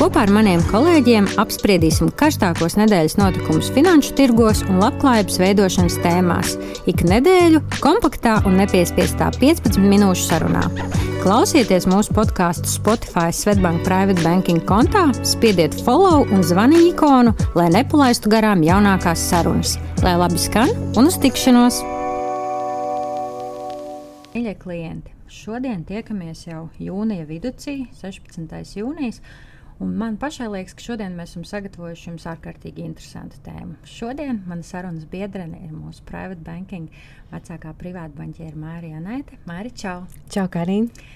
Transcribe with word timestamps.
Kopā 0.00 0.22
ar 0.24 0.30
maniem 0.32 0.62
kolēģiem 0.64 1.26
apspriedīsim 1.42 2.08
karstākos 2.16 2.78
nedēļas 2.78 3.18
notikumus 3.20 3.66
finanšu 3.74 4.14
tirgos 4.16 4.62
un 4.64 4.78
labklājības 4.80 5.34
veidošanas 5.42 5.98
tēmās. 6.00 6.54
Ik 6.88 7.02
nedēļu 7.04 7.60
kompaktā 7.84 8.38
un 8.48 8.56
nepiespiestā 8.62 9.28
15 9.36 9.76
minūšu 9.84 10.24
sarunā. 10.24 10.62
Klausieties 11.20 11.84
mūsu 11.92 12.16
podkāstu 12.16 12.72
Spotify 12.72 13.26
Svetbank 13.28 13.84
Private 13.84 14.24
Banking 14.24 14.64
kontā, 14.64 15.02
spiediet 15.20 15.76
follow 15.84 16.24
un 16.32 16.40
zvani 16.48 16.80
ikonu, 16.86 17.36
lai 17.60 17.68
nepalaistu 17.76 18.32
garām 18.32 18.64
jaunākās 18.64 19.26
sarunas. 19.28 19.76
Lai 20.00 20.16
labi 20.16 20.40
skan 20.40 20.72
un 20.96 21.12
uz 21.12 21.20
tikšanos! 21.20 21.82
Mīļie 24.32 24.56
klienti, 24.64 25.12
šodien 25.28 25.84
tiekamies 25.84 26.46
jau 26.48 26.70
jūnija 26.80 27.28
vidū, 27.28 27.52
16. 28.00 28.80
jūnijas. 28.80 29.20
Un 29.80 29.94
man 29.96 30.18
pašai 30.20 30.50
liekas, 30.52 30.74
ka 30.76 30.84
šodien 30.84 31.14
mēs 31.16 31.30
esam 31.32 31.46
sagatavojuši 31.48 32.10
jums 32.10 32.26
ārkārtīgi 32.28 32.84
interesantu 32.84 33.38
tēmu. 33.46 33.78
Šodien 33.88 34.42
mana 34.48 34.66
sarunas 34.66 35.06
biedrene 35.08 35.62
ir 35.64 35.72
mūsu 35.72 36.04
private 36.08 36.44
banking 36.44 36.90
vecākā 37.30 37.72
privāta 37.80 38.12
banķiera 38.18 38.60
Mārija 38.60 39.00
Nēte. 39.00 39.40
Mārija, 39.48 39.78
čau! 39.82 39.96
Čau, 40.28 40.44
Karina! 40.52 41.08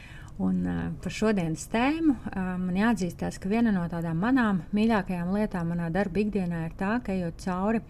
Un, 0.42 0.64
uh, 0.66 0.86
par 0.98 1.12
šodienas 1.14 1.68
tēmu 1.70 2.16
uh, 2.16 2.38
man 2.58 2.74
jāatzīstās, 2.80 3.36
ka 3.38 3.52
viena 3.52 3.70
no 3.70 3.84
tādām 3.92 4.18
manām 4.18 4.64
mīļākajām 4.74 5.30
lietām 5.36 5.68
manā 5.70 5.92
darba 5.94 6.24
ikdienā 6.24 6.64
ir 6.66 6.74
tā, 6.80 6.96
ka 7.04 7.14
ejot 7.14 7.44
cauri 7.44 7.84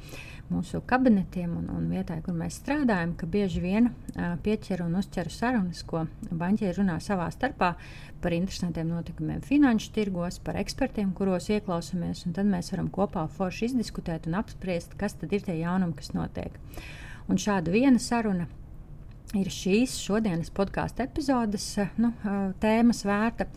mūsu 0.52 0.80
kabinetiem 0.86 1.52
un, 1.58 1.68
un 1.72 1.86
vietai, 1.92 2.18
kur 2.24 2.36
mēs 2.36 2.58
strādājam, 2.60 3.14
ka 3.18 3.28
bieži 3.30 3.62
vien 3.64 3.90
uh, 3.90 4.34
pieķer 4.44 4.84
un 4.84 4.98
uzķer 5.00 5.30
sarunas, 5.32 5.84
ko 5.88 6.04
banķieri 6.30 6.76
runā 6.78 6.98
savā 7.02 7.30
starpā 7.34 7.74
par 8.24 8.36
interesantiem 8.36 8.88
notikumiem 8.88 9.44
finanšu 9.44 9.92
tirgos, 9.94 10.40
par 10.44 10.58
ekspertiem, 10.60 11.12
kuros 11.16 11.50
ieklausāmies, 11.52 12.24
un 12.28 12.36
tad 12.36 12.48
mēs 12.50 12.72
varam 12.72 12.90
kopā 12.92 13.26
forši 13.36 13.70
izdiskutēt 13.70 14.28
un 14.30 14.38
apspriest, 14.40 14.96
kas 15.00 15.16
tad 15.20 15.32
ir 15.32 15.44
tie 15.44 15.58
jaunumi, 15.60 15.96
kas 15.98 16.14
notiek. 16.16 16.60
Un 17.28 17.40
šāda 17.40 17.72
viena 17.72 18.00
saruna 18.00 18.48
ir 19.38 19.50
šīs 19.50 19.96
šodienas 20.02 20.52
podkāstu 20.54 21.04
epizodes 21.04 21.66
nu, 22.00 22.12
tēmas 22.62 23.02
vērta. 23.06 23.48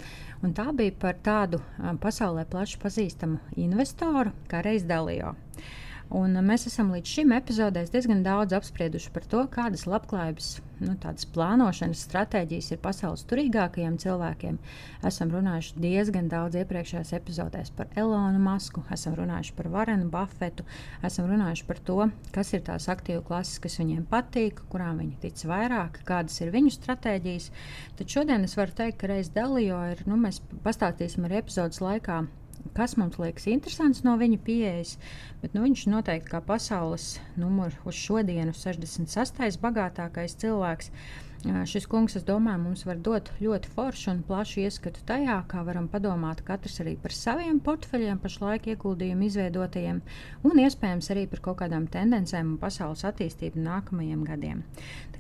Un 0.46 0.54
tā 0.58 0.68
bija 0.78 0.94
par 1.02 1.18
tādu 1.26 1.60
pasaulē 2.02 2.46
plaši 2.50 2.80
pazīstamu 2.82 3.58
investoru 3.58 4.34
kā 4.50 4.62
Reizdalio. 4.66 5.34
Un 6.16 6.40
mēs 6.48 6.64
esam 6.70 6.94
līdz 6.96 7.12
šim 7.18 7.34
epizodēs 7.36 7.90
diezgan 7.92 8.22
daudz 8.24 8.54
apsprieduši 8.56 9.10
par 9.12 9.26
to, 9.28 9.42
kādas 9.52 9.82
labklājības 9.92 10.46
nu, 10.86 10.94
plānošanas 11.36 12.04
stratēģijas 12.08 12.70
ir 12.72 12.80
pasaules 12.80 13.26
turīgākajiem 13.28 13.98
cilvēkiem. 14.00 14.60
Esam 15.10 15.34
runājuši 15.36 15.84
diezgan 15.84 16.30
daudz 16.32 16.56
iepriekšējās 16.62 17.12
epizodēs 17.18 17.74
par 17.76 17.92
Elonu 18.00 18.40
Masku, 18.40 18.86
esam 18.96 19.18
runājuši 19.20 19.58
par 19.60 19.68
Varenu 19.76 20.08
Buffetu, 20.14 20.64
esam 21.04 21.28
runājuši 21.34 21.68
par 21.68 21.84
to, 21.92 22.00
kas 22.32 22.54
ir 22.56 22.64
tās 22.72 22.88
aktīvu 22.94 23.26
klases, 23.28 23.60
kas 23.68 23.76
viņiem 23.82 24.08
patīk, 24.08 24.64
kurām 24.72 25.04
viņi 25.04 25.20
tic 25.28 25.44
vairāk, 25.52 26.06
kādas 26.08 26.40
ir 26.40 26.56
viņu 26.56 26.72
stratēģijas. 26.78 27.52
Tad 28.00 28.16
šodien 28.16 28.48
es 28.48 28.56
varu 28.56 28.80
teikt, 28.80 29.02
ka 29.04 29.12
reiz 29.12 29.34
Dalio 29.36 29.84
ir, 29.92 30.08
nu, 30.08 30.16
mēs 30.24 30.40
pastāstīsim 30.64 31.28
arī 31.28 31.44
epizodes 31.44 31.84
laikā 31.84 32.24
kas 32.78 32.96
mums 33.00 33.20
liekas 33.22 33.48
interesants 33.52 34.04
no 34.06 34.16
viņa 34.20 34.40
pieejas. 34.46 34.96
Bet, 35.42 35.54
nu, 35.54 35.64
viņš 35.66 35.86
noteikti 35.92 36.32
kā 36.32 36.42
pasaules 36.46 37.18
numur 37.40 37.76
uz 37.88 37.98
šodienu 37.98 38.56
66. 38.58 39.60
bagātākais 39.64 40.38
cilvēks. 40.42 40.92
Šis 41.46 41.86
kungs, 41.86 42.16
es 42.18 42.24
domāju, 42.26 42.60
mums 42.64 42.82
var 42.88 42.98
dot 43.06 43.30
ļoti 43.38 43.70
foršu 43.76 44.10
un 44.10 44.22
plašu 44.26 44.64
ieskatu 44.64 45.04
tajā, 45.08 45.36
kā 45.52 45.62
varam 45.68 45.86
padomāt 45.92 46.42
katrs 46.48 46.80
arī 46.82 46.96
par 46.98 47.14
saviem 47.14 47.60
portfeļiem, 47.64 48.18
pašlaik 48.24 48.66
ieguldījumu 48.74 49.28
izveidotajiem, 49.28 50.02
un 50.50 50.64
iespējams 50.64 51.12
arī 51.14 51.28
par 51.30 51.44
kaut 51.46 51.60
kādām 51.62 51.86
tendencēm 51.94 52.56
un 52.56 52.58
pasaules 52.62 53.06
attīstību 53.06 53.62
nākamajiem 53.68 54.26
gadiem. 54.28 54.66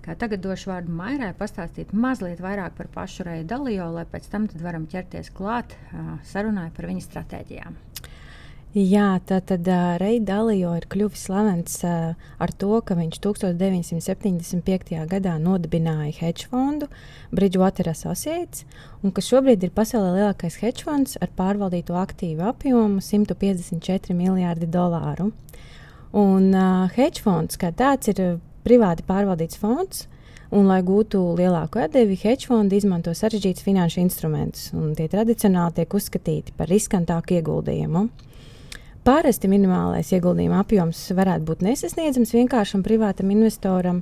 Tagad 0.07 0.39
došu 0.39 0.71
vārdu 0.71 0.93
Mairai 0.95 1.33
pastāstīt 1.37 1.91
mazliet 1.93 2.39
vairāk 2.41 2.77
par 2.77 2.87
pašu 2.93 3.27
Reju 3.27 3.43
Dalio, 3.51 3.89
lai 3.91 4.05
pēc 4.07 4.29
tam 4.31 4.47
varam 4.63 4.87
ķerties 4.87 5.33
klāt 5.35 5.75
uh, 5.75 6.15
sarunai 6.23 6.69
par 6.71 6.87
viņa 6.87 7.03
stratēģijām. 7.03 7.75
Jā, 8.75 9.21
tā 9.23 9.37
tad 9.47 9.63
uh, 9.71 9.95
Reija 9.95 10.19
Dalio 10.27 10.73
ir 10.75 10.83
kļuvis 10.91 11.21
slavens 11.29 11.77
uh, 11.87 12.17
ar 12.37 12.51
to, 12.51 12.81
ka 12.83 12.97
viņš 12.99 13.21
1975. 13.23 14.91
gadā 15.07 15.37
nodibināja 15.39 16.11
hedge 16.19 16.49
fondu 16.51 16.89
Bridgewater 17.31 17.87
Associates, 17.89 18.65
un 19.01 19.15
ka 19.15 19.23
šobrīd 19.23 19.63
ir 19.63 19.71
pasaulē 19.71 20.11
lielākais 20.17 20.59
hedge 20.59 20.83
fonds 20.83 21.15
ar 21.23 21.31
pārvaldīto 21.39 21.95
aktīvu 21.95 22.43
apjomu 22.51 22.99
154 22.99 24.13
miljārdi 24.13 24.67
dolāru. 24.67 25.31
Un 26.11 26.51
uh, 26.51 26.91
hedge 26.91 27.23
fonds 27.23 27.57
kā 27.57 27.71
tāds 27.71 28.11
ir 28.11 28.21
privāti 28.67 29.07
pārvaldīts 29.07 29.63
fonds. 29.63 30.05
Un, 30.47 30.67
lai 30.67 30.79
gūtu 30.83 31.19
lielāku 31.35 31.81
atdevi, 31.83 32.19
hedge 32.21 32.47
fondi 32.47 32.77
izmanto 32.79 33.11
sarežģītus 33.15 33.65
finanšu 33.65 33.99
instrumentus, 33.99 34.69
un 34.75 34.93
tie 34.95 35.09
tradicionāli 35.11 35.81
tiek 35.81 35.97
uzskatīti 35.99 36.53
par 36.55 36.71
riskantāku 36.71 37.35
ieguldījumu. 37.35 38.05
Parasti 39.07 39.47
minimālais 39.47 40.09
ieguldījuma 40.11 40.57
apjoms 40.65 40.99
varētu 41.15 41.45
būt 41.47 41.61
nesasniedzams 41.63 42.33
vienkāršam 42.35 42.81
privātam 42.83 43.29
investoram, 43.31 44.01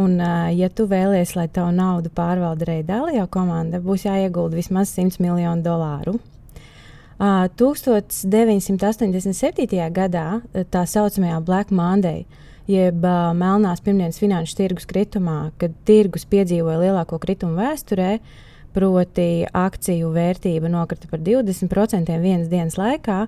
un, 0.00 0.16
ja 0.56 0.72
tu 0.72 0.88
vēlies, 0.88 1.36
lai 1.36 1.44
tavu 1.52 1.76
naudu 1.76 2.08
pārvalda 2.16 2.64
Reidālijā 2.70 3.26
komanda, 3.28 3.84
būs 3.84 4.06
jāiegulda 4.06 4.56
vismaz 4.56 4.94
100 4.96 5.20
miljonu 5.20 5.60
dolāru. 5.66 6.16
1987. 7.20 9.92
gadā 9.98 10.40
tā 10.72 10.82
saucamajā 10.88 11.36
Black 11.44 11.68
Monday 11.68 12.24
jeb 12.66 13.04
uh, 13.04 13.34
melnās 13.36 13.80
pirmdienas 13.84 14.18
finanšu 14.20 14.56
tirgus 14.58 14.86
kritumā, 14.88 15.50
kad 15.60 15.70
tirgus 15.88 16.24
piedzīvoja 16.28 16.78
lielāko 16.80 17.18
kritumu 17.22 17.56
vēsturē, 17.60 18.18
proti 18.76 19.46
akciju 19.52 20.10
vērtība 20.16 20.68
nokrita 20.72 21.08
par 21.12 21.20
20% 21.24 22.20
vienas 22.24 22.48
dienas 22.48 22.76
laikā. 22.80 23.26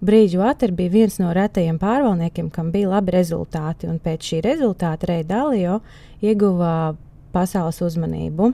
Brīdžu 0.00 0.40
Water 0.40 0.72
bija 0.72 0.94
viens 0.94 1.18
no 1.20 1.34
retajiem 1.36 1.76
pārvaldniekiem, 1.80 2.48
kam 2.50 2.70
bija 2.72 2.88
labi 2.94 3.12
rezultāti, 3.12 3.88
un 3.90 3.98
pēc 4.00 4.30
šī 4.30 4.40
rezultāta 4.46 5.10
Reija 5.10 5.26
Dalio 5.34 5.80
ieguva 6.24 6.94
pasaules 7.34 7.82
uzmanību. 7.84 8.52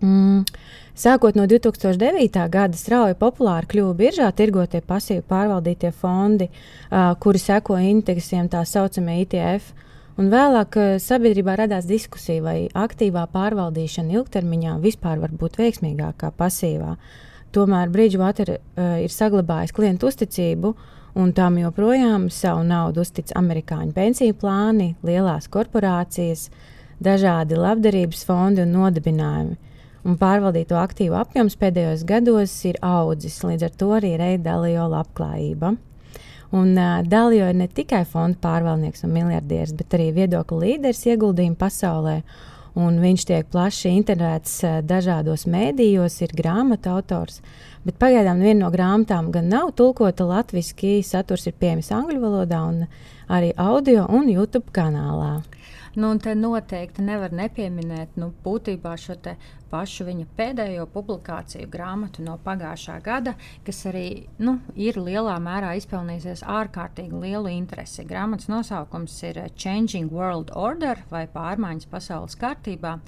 Mm. 0.00 0.44
Sākot 0.98 1.36
no 1.38 1.44
2009. 1.46 2.40
gada 2.50 2.78
strauji 2.78 3.14
populāri 3.18 3.68
kļuva 3.70 3.92
biržā 3.98 4.30
tirgotie 4.34 4.80
pasīvi 4.82 5.22
pārvaldītie 5.28 5.92
fondi, 5.94 6.48
uh, 6.48 7.12
kuri 7.22 7.38
seko 7.38 7.76
indeksiem, 7.78 8.48
tā 8.50 8.64
saucamie 8.66 9.20
ITF. 9.22 9.70
Un 10.18 10.32
vēlāk 10.32 10.80
uh, 10.80 10.96
sabiedrībā 11.02 11.54
radās 11.60 11.86
diskusija, 11.86 12.42
vai 12.42 12.58
aktīvā 12.74 13.28
pārvaldīšana 13.30 14.16
ilgtermiņā 14.16 14.78
vispār 14.82 15.20
var 15.22 15.34
būt 15.38 15.60
veiksmīgākā 15.60 16.32
pasīvā. 16.40 16.96
Tomēr 17.52 17.92
Bridgewater 17.92 18.56
uh, 18.56 18.96
ir 19.02 19.12
saglabājis 19.12 19.74
klientu 19.76 20.10
uzticību, 20.10 20.74
un 21.18 21.32
tam 21.34 21.56
joprojām 21.58 22.28
savu 22.30 22.66
naudu 22.68 23.02
uztic 23.02 23.32
amerikāņu 23.38 23.94
pensiju 23.96 24.36
plāni, 24.38 24.92
lielās 25.06 25.48
korporācijas, 25.52 26.48
dažādi 27.02 27.56
labdarības 27.58 28.26
fondi 28.28 28.62
un 28.64 28.76
nodibinājumi 28.76 29.56
un 30.08 30.16
pārvaldīto 30.18 30.78
aktīvu 30.78 31.16
apjoms 31.18 31.56
pēdējos 31.60 32.04
gados 32.08 32.54
ir 32.68 32.78
audzis. 32.84 33.38
Līdz 33.44 33.68
ar 33.68 33.76
to 33.80 33.90
arī 33.98 34.14
ir 34.16 34.42
Dalio 34.44 34.88
labklājība. 34.92 35.74
Un 36.58 36.70
uh, 36.80 37.02
Dalio 37.04 37.50
ir 37.50 37.58
ne 37.58 37.68
tikai 37.68 38.04
fonda 38.08 38.38
pārvaldnieks 38.40 39.04
un 39.04 39.12
miljardieris, 39.12 39.74
bet 39.76 39.98
arī 39.98 40.10
viedokļu 40.16 40.62
līderis 40.62 41.04
ieguldījumu 41.10 41.58
pasaulē. 41.60 42.22
Un 42.78 43.00
viņš 43.02 43.24
tiek 43.26 43.48
plaši 43.50 43.90
internēts 43.98 44.60
uh, 44.62 44.78
dažādos 44.86 45.48
mēdījos, 45.50 46.20
ir 46.22 46.34
grāmatu 46.38 46.92
autors. 46.94 47.40
Bet 47.86 47.98
pagaidām 47.98 48.42
viena 48.44 48.66
no 48.66 48.72
grāmatām 48.74 49.32
gan 49.34 49.48
nav 49.50 49.72
tulkota 49.78 50.26
latviešu, 50.28 50.98
saturs 51.06 51.48
ir 51.48 51.56
pieejams 51.58 51.90
angļu 51.94 52.20
valodā 52.22 52.62
un 52.68 52.84
arī 53.28 53.52
audio 53.56 54.06
un 54.08 54.30
YouTube 54.30 54.70
kanālā. 54.74 55.40
Nu, 55.98 56.12
un 56.12 56.20
te 56.22 56.34
noteikti 56.38 57.02
nevar 57.02 57.32
nepieminēt 57.34 58.18
nu, 58.20 58.30
būtībā 58.44 58.92
šo 59.00 59.16
pašu 59.70 60.06
viņa 60.08 60.26
pēdējo 60.38 60.86
publikāciju 60.94 61.68
grāmatu 61.72 62.24
no 62.26 62.38
pagājušā 62.44 62.98
gada, 63.04 63.34
kas 63.66 63.84
arī 63.90 64.06
nu, 64.42 64.58
ir 64.76 64.98
lielā 65.00 65.38
mērā 65.42 65.74
izpelnījusies 65.80 66.44
ārkārtīgi 66.48 67.22
lielu 67.24 67.52
interesi. 67.54 68.06
Grāmatas 68.08 68.50
nosaukums 68.52 69.16
ir 69.28 69.42
Changing 69.56 70.12
World 70.14 70.54
Order 70.56 71.04
vai 71.12 71.26
Pārmaiņas 71.32 71.90
pasaules 71.90 72.38
kārtībā. 72.38 72.98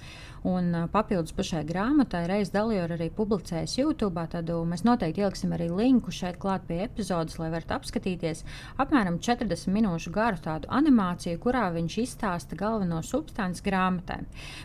Un 0.49 0.73
papildus 0.89 1.35
pašai 1.37 1.67
grāmatai 1.69 2.23
reizes 2.31 2.53
dalīju 2.55 2.87
arī 2.87 3.11
publicējis 3.12 3.75
YouTube. 3.83 4.23
Tad 4.33 4.49
mēs 4.71 4.87
noteikti 4.89 5.21
ieliksim 5.21 5.53
arī 5.53 5.67
linku 5.69 6.15
šeit 6.17 6.39
klāt 6.41 6.65
pie 6.69 6.79
epizodes, 6.87 7.37
lai 7.37 7.51
varat 7.53 7.75
apskatīties 7.77 8.41
apmēram 8.81 9.19
40 9.21 9.69
minūšu 9.75 10.12
garu 10.15 10.41
tādu 10.41 10.71
animāciju, 10.73 11.43
kurā 11.45 11.67
viņš 11.75 11.99
izstāsta 12.07 12.57
galveno 12.57 13.03
substanci 13.05 13.67
grāmatai. 13.67 14.23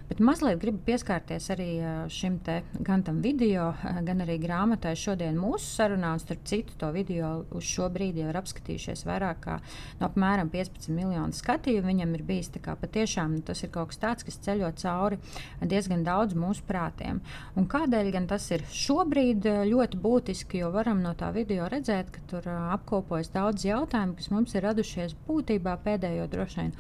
Bet 0.07 0.23
mazliet 0.23 0.61
gribu 0.63 0.79
pieskarties 0.87 1.51
arī 1.51 1.69
šim 2.11 2.39
te 2.45 2.61
gan 2.85 3.03
tam 3.05 3.21
video, 3.23 3.71
gan 4.07 4.23
arī 4.25 4.37
grāmatai 4.41 4.95
šodien 4.99 5.37
mūsu 5.39 5.65
sarunā. 5.65 6.13
Un 6.15 6.23
starp 6.23 6.45
citu, 6.47 6.75
to 6.79 6.91
video 6.95 7.43
uz 7.55 7.65
šo 7.67 7.89
brīdi 7.93 8.23
jau 8.23 8.31
ir 8.31 8.39
apskatījušies 8.39 9.05
vairāk 9.07 9.41
kā 9.45 9.59
no 9.99 10.09
apmēram 10.09 10.51
15 10.53 10.91
miljonu 10.95 11.35
skatījumu. 11.35 11.87
Viņam 11.91 12.15
ir 12.17 12.25
bijis 12.27 12.51
patiešām 12.55 13.35
nu, 13.37 13.41
tas 13.45 13.61
ir 13.63 13.71
kaut 13.73 13.91
kas 13.91 13.99
tāds, 14.01 14.25
kas 14.25 14.37
ceļo 14.45 14.71
cauri 14.79 15.19
diezgan 15.61 16.05
daudz 16.05 16.35
mūsu 16.37 16.63
prātiem. 16.67 17.21
Un 17.59 17.67
kādēļ 17.71 18.11
gan 18.15 18.27
tas 18.29 18.47
ir 18.55 18.63
šobrīd 18.71 19.45
eh, 19.49 19.61
ļoti 19.69 19.99
būtiski, 20.01 20.61
jo 20.63 20.71
varam 20.73 21.01
no 21.03 21.13
tā 21.17 21.31
video 21.35 21.67
redzēt, 21.71 22.11
ka 22.13 22.23
tur 22.31 22.47
eh, 22.49 22.61
apkopojas 22.75 23.31
daudz 23.33 23.65
jautājumu, 23.67 24.15
kas 24.19 24.31
mums 24.33 24.55
ir 24.55 24.65
radušies 24.67 25.17
būtībā 25.27 25.75
pēdējo 25.85 26.29
droši 26.31 26.61
vien 26.61 26.73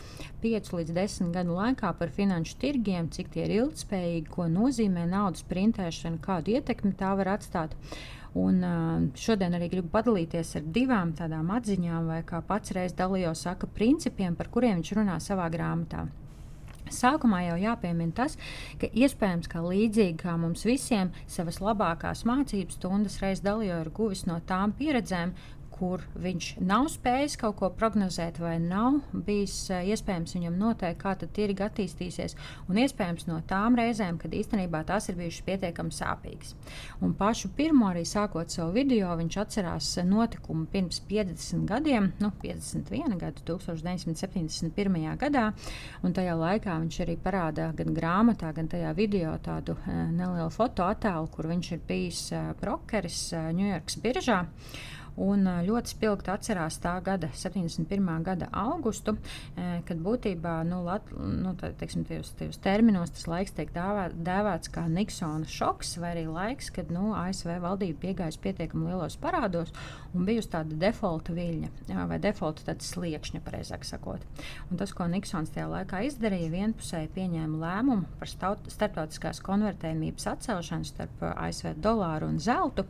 5 0.45 0.71
līdz 0.79 0.95
10 0.95 1.33
gadu 1.35 1.57
laikā 1.57 1.91
par 1.99 2.13
finanšu 2.15 2.59
tirgiem, 2.61 3.09
cik 3.11 3.31
tie 3.33 3.45
ir 3.47 3.55
ilgspējīgi, 3.59 4.31
ko 4.31 4.47
nozīmē 4.51 4.94
naudas 5.03 5.43
printēšana, 5.49 6.21
kādu 6.23 6.55
ietekmi 6.55 6.95
tā 6.95 7.11
var 7.19 7.35
atstāt. 7.35 7.75
Un, 8.35 8.59
šodien 9.15 9.53
arī 9.55 9.69
gribu 9.71 9.91
padalīties 9.93 10.57
ar 10.59 10.67
divām 10.75 11.13
tādām 11.15 11.51
atziņām, 11.55 12.07
vai 12.11 12.19
kā 12.27 12.41
pats 12.43 12.73
reiz 12.75 12.95
dalījos, 12.95 13.45
saka, 13.47 13.67
principiem, 13.67 14.35
par 14.35 14.51
kuriem 14.51 14.81
viņš 14.81 14.95
runā 14.97 15.19
savā 15.23 15.47
grāmatā. 15.53 16.07
Sākumā 16.91 17.39
jau 17.47 17.55
jāpiemina 17.57 18.13
tas, 18.13 18.35
ka 18.77 18.89
iespējams, 18.93 19.49
ka 19.49 19.63
līdzīgi 19.65 20.19
kā 20.21 20.35
mums 20.37 20.65
visiem, 20.67 21.09
savas 21.31 21.57
labākās 21.63 22.21
mācības 22.29 22.77
stundas 22.77 23.17
reiz 23.23 23.41
dalījos 23.45 23.79
ar 23.79 23.89
guvis 23.95 24.25
no 24.29 24.37
tām 24.45 24.75
pieredzēm, 24.77 25.33
kur 25.75 26.03
viņš 26.21 26.49
nav 26.63 26.87
spējis 26.93 27.35
kaut 27.39 27.57
ko 27.59 27.69
prognozēt, 27.75 28.39
vai 28.39 28.55
nav 28.63 29.01
bijis 29.27 29.55
eh, 29.73 29.89
iespējams 29.91 30.35
viņam 30.37 30.57
noteikt, 30.59 31.01
kā 31.01 31.15
tirgi 31.25 31.65
attīstīsies. 31.65 32.35
Un 32.69 32.79
iespējams 32.79 33.27
no 33.27 33.41
tām 33.47 33.75
reizēm, 33.79 34.19
kad 34.21 34.33
īstenībā 34.35 34.85
tās 34.87 35.09
ir 35.11 35.19
bijušas 35.19 35.45
pietiekami 35.47 35.95
sāpīgas. 35.95 36.55
Un 37.03 37.15
pašu 37.17 37.51
pirmo 37.57 37.89
arī 37.91 38.05
sākot 38.07 38.53
savu 38.53 38.75
video, 38.77 39.11
viņš 39.19 39.39
atcerās 39.43 39.91
notikumu 40.07 40.67
pirms 40.71 41.01
50 41.09 41.67
gadiem, 41.69 42.11
nu, 42.23 42.31
51 42.43 43.19
gadu, 43.19 43.43
1971. 43.51 45.05
gadā. 45.21 45.45
Un 46.05 46.15
tajā 46.15 46.35
laikā 46.39 46.79
viņš 46.83 47.01
arī 47.05 47.17
parāda 47.21 47.71
gan 47.75 47.93
grāmatā, 47.95 48.51
gan 48.55 48.69
tajā 48.71 48.93
video 48.97 49.35
tādu 49.43 49.77
e, 49.83 49.95
nelielu 50.15 50.51
fotoattēlu, 50.53 51.31
kur 51.33 51.49
viņš 51.51 51.71
ir 51.75 51.87
bijis 51.87 52.27
e, 52.35 52.43
brokeris 52.61 53.23
Ņujorkas 53.55 53.99
biržā. 54.03 54.43
Un 55.15 55.47
ļoti 55.63 55.93
spilgti 55.93 56.31
atcerās 56.33 56.75
tā 56.83 56.97
gada, 57.03 57.29
71. 57.31 58.09
gada 58.25 58.49
augustu, 58.51 59.15
kad 59.55 60.01
būtībā 60.03 60.57
nu, 60.67 60.81
lat, 60.83 61.07
nu, 61.15 61.53
tā, 61.55 61.69
teiksim, 61.79 62.03
tajos, 62.07 62.33
tajos 62.35 62.59
terminos 62.59 63.13
tas 63.15 63.27
laiks 63.31 63.55
tiek 63.55 63.71
dāvā, 63.71 64.09
dēvēts 64.11 64.71
kā 64.75 64.83
Niksona 64.91 65.47
šoks, 65.47 65.95
vai 66.03 66.11
arī 66.17 66.25
laiks, 66.27 66.67
kad 66.75 66.91
nu, 66.91 67.13
ASV 67.15 67.53
valdība 67.63 68.01
piegājusi 68.01 68.41
pietiekami 68.43 68.89
lielos 68.89 69.15
parādos 69.21 69.71
un 70.15 70.27
bijusi 70.27 70.51
tāda 70.51 70.75
defaulta 70.83 71.35
viļņa 71.35 72.03
vai 72.11 72.19
defaulta 72.19 72.75
sliekšņa, 72.75 73.41
pareizāk 73.45 73.87
sakot. 73.87 74.23
Un 74.67 74.81
tas, 74.81 74.91
ko 74.95 75.07
Niksons 75.11 75.53
tajā 75.55 75.69
laikā 75.71 76.03
izdarīja, 76.09 76.51
vienpusēji 76.51 77.13
pieņēma 77.15 77.61
lēmumu 77.63 78.19
par 78.19 78.31
staut, 78.31 78.67
starptautiskās 78.71 79.39
konvertējumības 79.47 80.27
atcelšanu 80.35 80.91
starp 80.91 81.23
ASV 81.31 81.71
dolāru 81.79 82.27
un 82.33 82.39
zeltu. 82.43 82.83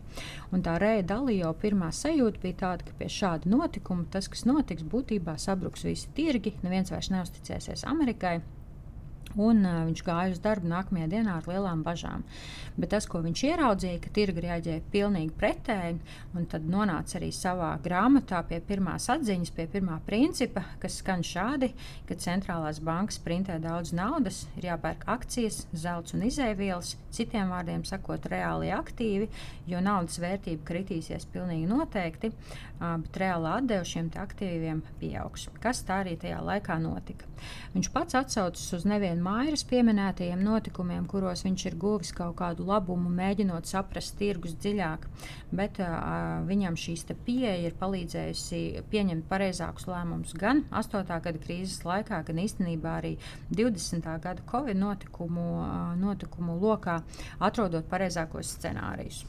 Un 0.53 0.65
tā 0.65 0.77
Reja 0.81 1.05
Dalījo 1.13 1.53
pirmā 1.61 1.91
sajūta 1.93 2.14
sajūta 2.15 2.41
bija 2.41 2.55
tāda, 2.61 2.85
ka 2.87 2.95
pie 2.99 3.07
šāda 3.11 3.49
notikuma 3.51 4.05
tas, 4.11 4.29
kas 4.31 4.45
notiks, 4.47 4.85
būtībā 4.87 5.35
sabruks 5.41 5.83
visi 5.83 6.07
tirgi, 6.15 6.55
neviens 6.63 6.91
vairs 6.93 7.11
neusticēsies 7.11 7.85
Amerikai. 7.91 8.39
Un, 9.35 9.65
uh, 9.65 9.81
viņš 9.89 10.03
gāja 10.07 10.31
uz 10.35 10.39
darbu 10.43 10.69
nākamajā 10.71 11.09
dienā 11.11 11.39
ar 11.39 11.49
lielām 11.49 11.81
bažām. 11.83 12.23
Bet 12.79 12.91
tas, 12.93 13.07
ko 13.07 13.19
viņš 13.23 13.43
ieraudzīja, 13.49 13.99
ka 14.03 14.11
tirgi 14.15 14.43
reaģēja 14.45 14.83
pilnīgi 14.93 15.33
pretēji, 15.35 15.99
un 16.35 16.47
tad 16.51 16.67
nonāca 16.71 17.17
arī 17.19 17.31
savā 17.35 17.73
grāmatā 17.83 18.41
pie 18.47 18.61
pirmās 18.63 19.09
atziņas, 19.11 19.53
pie 19.55 19.67
pirmā 19.71 19.99
principa, 20.07 20.63
kas 20.81 20.99
skan 21.01 21.23
šādi, 21.23 21.71
ka 22.07 22.17
centrālās 22.19 22.81
bankas 22.83 23.19
printē 23.23 23.57
daudz 23.63 23.93
naudas, 23.95 24.45
ir 24.59 24.69
jāpērk 24.71 25.07
akcijas, 25.15 25.65
zelts 25.75 26.15
un 26.15 26.25
izēvielas, 26.27 26.95
citiem 27.15 27.51
vārdiem 27.51 27.83
sakot, 27.87 28.27
reāli 28.31 28.71
aktīvi, 28.75 29.29
jo 29.71 29.81
naudas 29.83 30.19
vērtība 30.23 30.67
kritīsies 30.67 31.27
pilnīgi 31.31 31.67
noteikti, 31.71 32.31
uh, 32.31 32.95
bet 33.03 33.21
reāla 33.23 33.57
atdeve 33.59 33.87
šiem 33.87 34.11
aktīviem 34.19 34.83
pieaugs. 34.99 35.47
Kas 35.63 35.83
tā 35.87 36.01
arī 36.03 36.15
tajā 36.19 36.41
laikā 36.43 36.77
notika? 36.83 37.27
Viņš 37.75 37.91
pats 37.93 38.17
atsaucas 38.19 38.67
uz 38.77 38.85
nevienu 38.87 39.24
Mairas 39.25 39.63
pieminētajiem 39.65 40.41
notikumiem, 40.45 41.05
kuros 41.09 41.41
viņš 41.45 41.63
ir 41.65 41.75
guvis 41.81 42.11
kaut 42.13 42.35
kādu 42.37 42.65
labumu, 42.67 43.09
mēģinot 43.09 43.65
saprast 43.65 44.13
tirgus 44.19 44.53
dziļāk, 44.61 45.07
bet 45.55 45.79
uh, 45.81 46.43
viņam 46.45 46.77
šīs 46.77 47.07
pieeja 47.25 47.55
ir 47.65 47.77
palīdzējusi 47.79 48.83
pieņemt 48.91 49.25
pareizākus 49.31 49.87
lēmumus 49.89 50.35
gan 50.37 50.61
8. 50.69 51.01
gada 51.09 51.41
krīzes 51.41 51.81
laikā, 51.87 52.21
gan 52.27 52.41
īstenībā 52.43 52.99
arī 52.99 53.15
20. 53.49 54.05
gada 54.21 54.45
Covid 54.51 54.77
notikumu, 54.77 55.47
uh, 55.63 55.95
notikumu 55.97 56.59
lokā, 56.61 56.99
atrodot 57.39 57.89
pareizākos 57.89 58.53
scenārijus. 58.59 59.23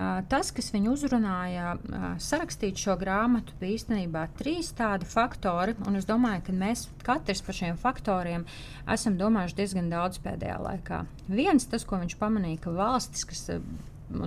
Uh, 0.00 0.20
tas, 0.32 0.48
kas 0.56 0.70
viņu 0.72 0.94
uzrunāja, 0.94 1.74
uh, 1.76 2.04
sarakstīt 2.22 2.78
šo 2.80 2.94
grāmatu, 3.00 3.56
bija 3.60 3.76
īstenībā 3.78 4.26
trīs 4.38 4.70
tādi 4.76 5.08
faktori, 5.08 5.74
un 5.88 5.98
es 5.98 6.06
domāju, 6.08 6.46
ka 6.46 6.54
mēs 6.56 6.86
katrs 7.04 7.42
par 7.44 7.56
šiem 7.56 7.76
faktoriem 7.80 8.46
esam 8.90 9.18
domājuši 9.20 9.29
domājuši 9.30 9.58
diezgan 9.60 9.90
daudz 9.92 10.18
pēdējā 10.24 10.58
laikā. 10.64 11.04
Viens, 11.30 11.68
tas, 11.70 11.86
ko 11.86 12.00
viņš 12.02 12.18
pamanīja, 12.18 12.64
ka 12.64 12.74
valstis, 12.74 13.24
kas 13.28 13.46
eh, 13.54 13.62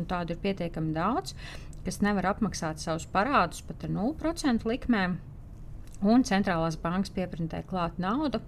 tādu 0.09 0.35
ir 0.35 0.41
pietiekami 0.44 0.95
daudz, 0.95 1.35
kas 1.83 2.00
nevar 2.05 2.31
apmaksāt 2.31 2.79
savus 2.79 3.05
parādus 3.11 3.63
pat 3.67 3.83
ar 3.83 3.91
0% 3.91 4.67
likmēm, 4.69 5.17
un 6.03 6.25
centrālās 6.27 6.77
bankas 6.79 7.13
pieprintē 7.15 7.63
klāt 7.69 8.00
naudu. 8.01 8.41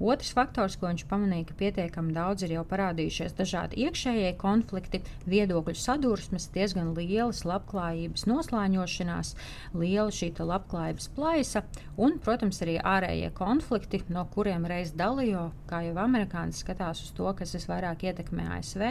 Otrs 0.00 0.32
faktors, 0.36 0.76
ko 0.80 0.88
viņš 0.90 1.06
pamanīja, 1.10 1.48
ka 1.50 1.58
pietiekami 1.60 2.14
daudz 2.16 2.46
ir 2.46 2.56
jau 2.56 2.64
parādījušies 2.68 3.36
dažādi 3.38 3.84
iekšējie 3.86 4.32
konflikti, 4.40 5.02
viedokļu 5.28 5.76
sadursmes, 5.78 6.48
diezgan 6.54 6.92
lielas 6.96 7.44
labklājības 7.48 8.26
noslēņošanās, 8.30 9.34
liela 9.76 10.10
šī 10.12 10.32
labklājības 10.42 11.08
plaisa 11.16 11.62
un, 12.00 12.16
protams, 12.22 12.60
arī 12.64 12.78
ārējie 12.78 13.30
konflikti, 13.36 14.02
no 14.12 14.24
kuriem 14.32 14.66
reiz 14.68 14.94
dalījo, 14.96 15.48
kā 15.70 15.82
jau 15.86 15.96
amerikāņi 16.02 16.56
skatās 16.56 17.02
uz 17.04 17.12
to, 17.16 17.28
kas 17.36 17.54
visvairāk 17.56 18.06
ietekmē 18.08 18.48
ASV 18.58 18.84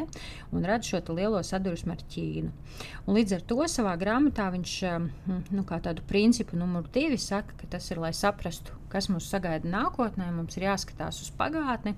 un 0.51 0.67
redz 0.67 0.91
šo 0.91 1.01
lielo 1.15 1.41
sadursmi 1.45 1.95
ar 1.95 2.03
Ķīnu. 2.11 2.51
Un 3.07 3.17
līdz 3.17 3.37
ar 3.37 3.45
to 3.49 3.59
savā 3.71 3.95
grāmatā 3.99 4.47
viņš 4.53 4.75
hm, 4.87 5.07
nu, 5.55 5.65
kā 5.67 5.81
tādu 5.83 6.05
principu 6.07 6.59
numuru 6.59 6.89
divi 6.93 7.19
saka, 7.21 7.55
ka 7.59 7.69
tas 7.75 7.89
ir 7.91 8.01
lai 8.11 8.17
saprastu, 8.17 8.75
kas 8.91 9.07
mūs 9.07 9.29
sagaida 9.31 9.69
nākotnē, 9.71 10.27
mums 10.35 10.57
ir 10.57 10.65
jāskatās 10.65 11.21
uz 11.23 11.29
pagātni. 11.39 11.93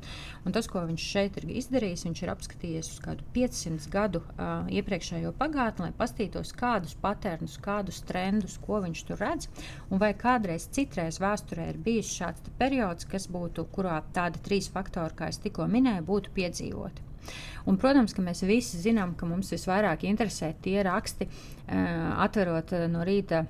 Tas, 0.54 0.68
ko 0.70 0.84
viņš 0.86 1.06
šeit 1.14 1.40
ir 1.42 1.48
izdarījis, 1.58 2.04
viņš 2.06 2.20
ir 2.22 2.32
apskatījies 2.34 2.90
uz 2.94 3.00
kādu 3.02 3.26
500 3.34 3.88
gadu 3.94 4.22
uh, 4.22 4.68
iepriekšējo 4.70 5.32
pagātni, 5.40 5.88
lai 5.88 5.96
paskatītos, 5.98 6.54
kādus 6.60 6.94
patērnus, 7.02 7.58
kādus 7.64 8.04
trendus, 8.06 8.60
ko 8.62 8.84
viņš 8.86 9.02
tur 9.10 9.24
redz, 9.24 9.50
un 9.90 10.04
vai 10.04 10.12
kādreiz 10.14 10.68
citreiz 10.76 11.18
vēsturē 11.24 11.72
ir 11.72 11.82
bijis 11.82 12.14
šāds 12.14 12.54
periods, 12.62 13.10
kas 13.10 13.26
būtu, 13.32 13.66
kurā 13.74 13.98
tādi 14.14 14.44
trīs 14.46 14.70
faktori, 14.70 15.18
kā 15.18 15.32
es 15.34 15.42
tikko 15.42 15.66
minēju, 15.72 16.06
būtu 16.12 16.36
piedzīvoti. 16.38 17.10
Un, 17.66 17.80
protams, 17.80 18.14
ka 18.14 18.22
mēs 18.22 18.44
visi 18.46 18.78
zinām, 18.84 19.16
ka 19.18 19.26
mums 19.26 19.50
visvairāk 19.56 20.04
interesē 20.06 20.52
tie 20.62 20.82
raksti, 20.86 21.26
uh, 21.26 22.22
atverot 22.28 22.78
uh, 22.78 22.88
no 22.92 23.02
rīta 23.08 23.46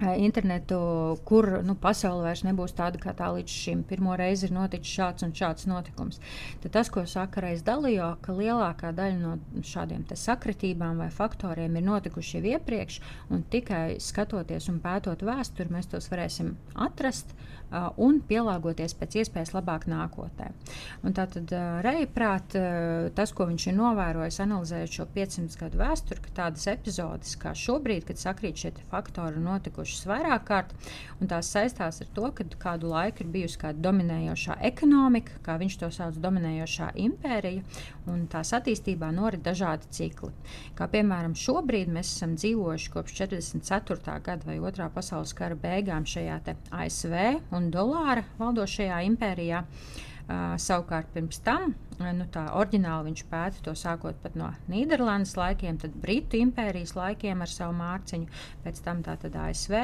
internetu, 0.00 0.76
kur 1.24 1.46
nu, 1.62 1.76
pasaule 1.78 2.24
vairs 2.26 2.42
nebūs 2.46 2.74
tāda, 2.74 2.98
kā 2.98 3.14
tā 3.14 3.28
līdz 3.36 3.54
šim. 3.62 3.84
Pirmo 3.86 4.16
reizi 4.18 4.48
ir 4.48 4.54
noticis 4.56 4.90
šāds 4.90 5.26
un 5.26 5.34
šāds 5.36 5.68
notikums. 5.70 6.20
Tad 6.64 6.74
tas, 6.74 6.90
ko 6.90 7.04
saka 7.06 7.44
Reis 7.44 7.62
Dalijo, 7.66 8.10
ka 8.24 8.34
lielākā 8.34 8.90
daļa 8.96 9.20
no 9.20 9.62
šādiem 9.62 10.02
sakritībām 10.14 10.98
vai 10.98 11.10
faktoriem 11.14 11.78
ir 11.78 11.86
notikuši 11.86 12.38
jau 12.38 12.54
iepriekš, 12.54 13.00
un 13.30 13.44
tikai 13.50 14.00
skatoties 14.02 14.68
un 14.72 14.80
pētot 14.82 15.22
vēsturi, 15.26 15.72
mēs 15.74 15.90
tos 15.92 16.10
varēsim 16.10 16.54
atrast 16.74 17.30
uh, 17.34 17.90
un 18.02 18.20
pielāgoties 18.26 18.96
pēc 18.98 19.20
iespējas 19.22 19.54
labāk 19.54 19.86
nākotnē. 19.90 20.50
Tātad 21.04 21.54
uh, 21.54 21.78
Reiprāt, 21.86 22.56
uh, 22.58 23.08
tas, 23.14 23.32
ko 23.36 23.46
viņš 23.50 23.68
ir 23.70 23.78
novērojis, 23.78 24.40
analizējot 24.44 24.98
šo 24.98 25.08
500 25.14 25.60
gadu 25.62 25.82
vēsturi, 25.82 26.24
ka 26.24 26.36
tādas 26.42 26.66
epizodes 26.72 27.36
kā 27.40 27.54
šobrīd, 27.58 28.06
kad 28.08 28.20
sakrīt 28.20 28.64
šie 28.64 28.74
faktori 28.90 29.42
notikuši, 29.42 29.83
notikušas 29.84 30.06
vairāk 30.08 30.44
kārt, 30.48 30.72
un 31.20 31.28
tās 31.28 31.50
saistās 31.52 32.00
ar 32.00 32.08
to, 32.14 32.30
ka 32.32 32.44
kādu 32.58 32.88
laiku 32.88 33.24
ir 33.24 33.30
bijusi 33.30 33.58
kāda 33.60 33.80
dominējošā 33.84 34.56
ekonomika, 34.64 35.32
kā 35.44 35.58
viņš 35.60 35.76
to 35.80 35.90
sauc, 35.92 36.16
dominējošā 36.16 36.94
impērija, 36.96 37.62
un 38.08 38.26
tās 38.26 38.52
attīstībā 38.56 39.12
norit 39.12 39.42
dažādi 39.44 39.90
cikli. 39.90 40.32
Kā 40.74 40.88
piemēram, 40.88 41.34
šobrīd 41.34 41.92
mēs 41.92 42.16
esam 42.16 42.34
dzīvojuši 42.36 42.90
kopš 42.94 43.18
44. 43.20 44.18
gada 44.24 44.48
vai 44.48 44.58
otrā 44.58 44.88
pasaules 44.88 45.34
kara 45.34 45.54
beigām 45.54 46.06
šajā 46.06 46.40
ASV 46.70 47.14
un 47.52 47.70
dolāra 47.70 48.24
valdošajā 48.38 49.04
impērijā. 49.10 49.64
Uh, 50.24 50.54
savukārt 50.56 51.10
pirms 51.12 51.36
tam, 51.44 51.74
nu, 52.00 52.24
tā 52.32 52.46
oriģināli 52.56 53.10
viņš 53.10 53.22
pēta 53.28 53.58
to 53.66 53.74
sākot 53.76 54.22
no 54.40 54.46
Nīderlandes 54.72 55.34
laikiem, 55.36 55.76
tad 55.82 55.98
Britu 56.00 56.40
impērijas 56.40 56.94
laikiem 56.96 57.44
ar 57.44 57.52
savu 57.52 57.76
mārciņu, 57.76 58.30
pēc 58.64 58.80
tam 58.86 59.02
tātad 59.04 59.36
ASV. 59.36 59.74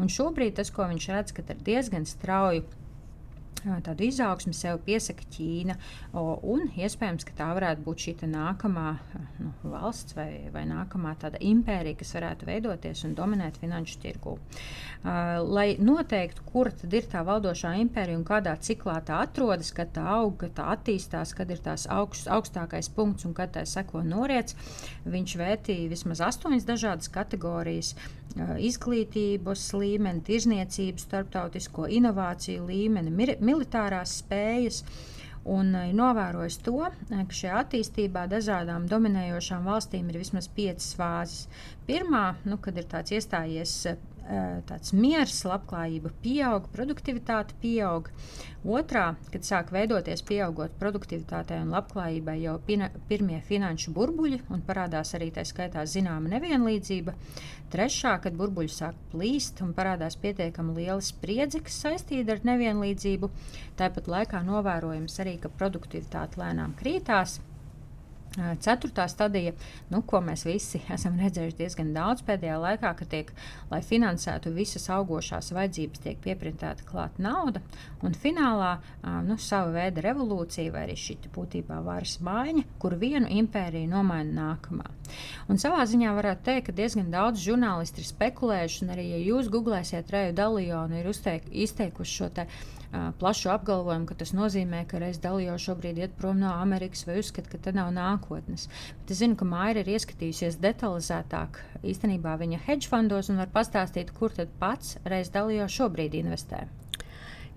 Un 0.00 0.08
šobrīd 0.08 0.56
tas, 0.56 0.72
ko 0.72 0.88
viņš 0.88 1.08
redz, 1.12 1.34
ka 1.36 1.44
ir 1.44 1.60
diezgan 1.66 2.08
strauji 2.08 2.64
tādu 3.62 4.06
izaugsmu 4.06 4.52
sev 4.56 4.80
piesaka 4.86 5.26
Ķīna. 5.32 5.76
O, 6.18 6.24
un 6.54 6.66
iespējams, 6.74 7.26
ka 7.28 7.36
tā 7.38 7.48
varētu 7.56 7.84
būt 7.86 8.06
šī 8.06 8.14
nākamā 8.32 8.86
nu, 9.40 9.52
valsts 9.72 10.16
vai, 10.16 10.48
vai 10.54 10.64
nākamā 10.68 11.14
tāda 11.20 11.40
impērija, 11.42 11.98
kas 12.00 12.14
varētu 12.16 12.48
veidoties 12.48 13.04
un 13.06 13.14
dominēt 13.18 13.60
finanšu 13.62 13.98
tirgu. 14.02 14.36
Uh, 15.02 15.40
lai 15.42 15.76
noteiktu, 15.82 16.44
kur 16.46 16.70
tad 16.74 16.94
ir 16.94 17.08
tā 17.10 17.24
valdošā 17.26 17.74
impērija 17.82 18.18
un 18.18 18.26
kādā 18.26 18.54
ciklā 18.62 18.98
tā 19.06 19.22
atrodas, 19.26 19.72
kad 19.74 19.92
tā 19.96 20.06
aug, 20.18 20.36
kad 20.42 20.54
tā 20.58 20.68
attīstās, 20.76 21.34
kad 21.36 21.50
ir 21.50 21.62
tās 21.62 21.88
augst, 21.90 22.30
augstākais 22.30 22.90
punkts 22.94 23.26
un 23.28 23.34
kad 23.36 23.54
tā 23.56 23.66
seko 23.68 24.04
noriets, 24.06 24.56
viņš 25.06 25.36
vērtīja 25.42 25.90
vismaz 25.92 26.22
astoņas 26.30 26.68
dažādas 26.68 27.10
kategorijas 27.12 27.94
izglītības 28.62 29.64
līmeni, 29.76 30.22
tirzniecību, 30.24 31.00
starptautisko 31.02 31.86
inovāciju 31.92 32.64
līmeni, 32.68 33.12
militārās 33.44 34.18
spējas. 34.22 34.82
Un 35.52 35.72
ir 35.74 35.94
novērojis 35.98 36.60
to, 36.62 36.76
ka 37.10 37.34
šajā 37.34 37.62
attīstībā 37.64 38.28
dažādām 38.30 38.84
dominējošām 38.90 39.66
valstīm 39.66 40.12
ir 40.12 40.20
vismaz 40.22 40.46
piecas 40.46 40.92
fāzes. 40.94 41.48
Pirmā, 41.88 42.36
nu, 42.46 42.60
kad 42.62 42.78
ir 42.78 42.86
tāds 42.92 43.10
iestājies 43.16 43.72
tāds 44.68 44.92
miers, 44.94 45.42
labklājība 45.48 46.12
pieaug, 46.22 46.68
produktivitāte 46.74 47.56
pieaug. 47.62 48.08
Otrā, 48.62 49.16
kad 49.32 49.42
sāk 49.42 49.72
veidoties 49.74 50.22
pieaugot 50.22 50.76
produktivitātei 50.78 51.58
un 51.64 51.72
labklājībai 51.74 52.36
jau 52.44 52.56
pina, 52.66 52.90
pirmie 53.10 53.40
finanšu 53.48 53.90
burbuļi 53.96 54.42
un 54.54 54.62
parādās 54.66 55.14
arī 55.18 55.32
tā 55.34 55.42
skaitā 55.48 55.82
zināma 55.90 56.30
nevienlīdzība. 56.36 57.16
Trešā, 57.72 58.16
kad 58.22 58.36
burbuļi 58.38 58.70
sāk 58.70 58.98
plīst 59.10 59.64
un 59.64 59.74
parādās 59.74 60.18
pietiekami 60.22 60.76
liela 60.78 61.00
spriedze, 61.02 61.62
kas 61.64 61.80
saistīta 61.86 62.36
ar 62.36 62.44
nevienlīdzību. 62.52 63.32
Tāpat 63.80 64.10
laikā 64.12 64.44
novērojams 64.46 65.18
arī, 65.24 65.38
ka 65.42 65.50
produktivitāte 65.50 66.38
lēnām 66.38 66.76
krītās. 66.78 67.40
Ceturtā 68.32 69.04
stadija, 69.12 69.52
nu, 69.92 70.00
ko 70.08 70.22
mēs 70.24 70.46
visi 70.48 70.80
esam 70.94 71.18
redzējuši 71.20 71.58
diezgan 71.58 71.92
daudz 71.92 72.24
pēdējā 72.24 72.56
laikā, 72.62 72.92
ka 72.96 73.08
tiek, 73.08 73.32
lai 73.70 73.82
finansētu 73.84 74.54
visas 74.56 74.88
augošās 74.92 75.52
vajadzības, 75.52 76.02
tiek 76.06 76.20
pieprintēta 76.24 76.86
klāt 76.88 77.20
nauda. 77.22 77.60
Un 78.02 78.16
finālā 78.16 78.74
nu, 79.28 79.36
sava 79.36 79.74
veida 79.76 80.04
revolūcija 80.08 80.72
vai 80.72 80.86
arī 80.88 80.96
šī 80.98 81.18
būtībā 81.32 81.82
varas 81.84 82.18
maiņa, 82.24 82.64
kur 82.80 82.96
vienu 82.98 83.28
impēriju 83.30 83.90
nomaina 83.92 84.32
nākamā. 84.40 84.88
Un 85.52 85.60
savā 85.60 85.84
ziņā 85.88 86.14
varētu 86.16 86.46
teikt, 86.46 86.70
ka 86.70 86.76
diezgan 86.76 87.12
daudz 87.12 87.42
žurnālisti 87.44 88.00
ir 88.00 88.08
spekulējuši, 88.08 88.84
un 88.84 88.94
arī, 88.94 89.08
ja 89.12 89.20
jūs 89.20 89.50
googlēsiet 89.52 90.12
Reju 90.12 90.36
Dalijonu, 90.38 91.02
ir 91.02 91.10
uzteik, 91.12 91.50
izteikuši 91.52 92.16
šo 92.16 92.30
te 92.32 92.46
plašu 93.18 93.50
apgalvojumu, 93.52 94.06
ka 94.06 94.14
tas 94.20 94.34
nozīmē, 94.36 94.82
ka 94.88 95.00
reiz 95.00 95.20
Dalijo 95.22 95.54
šobrīd 95.60 96.00
iet 96.02 96.16
prom 96.18 96.40
no 96.42 96.50
Amerikas 96.52 97.06
vai 97.08 97.18
uzskata, 97.22 97.48
ka 97.48 97.60
te 97.64 97.72
nav 97.72 97.92
nākotnes. 98.22 98.68
Bet 99.02 99.10
es 99.10 99.18
zinu, 99.18 99.36
ka 99.36 99.44
Maija 99.44 99.82
ir 99.82 99.90
ieskatījusies 99.96 100.60
detalizētāk 100.62 101.60
īstenībā 101.82 102.36
viņa 102.38 102.62
hedge 102.66 102.88
fondos 102.88 103.30
un 103.30 103.38
var 103.38 103.48
pastāstīt, 103.52 104.12
kur 104.12 104.30
tad 104.30 104.48
pats 104.58 104.98
reiz 105.04 105.30
Dalijo 105.30 105.66
šobrīd 105.68 106.14
investē. 106.14 106.66